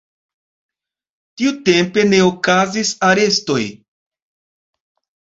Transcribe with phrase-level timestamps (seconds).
[1.41, 3.63] Tiutempe ne okazis arestoj.